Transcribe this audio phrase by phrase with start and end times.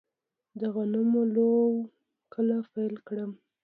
[0.59, 1.51] د غنمو لو
[2.33, 3.31] کله پیل کړم؟